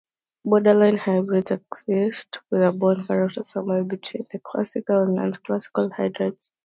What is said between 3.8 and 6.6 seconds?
between the classical and non-classical hydrides.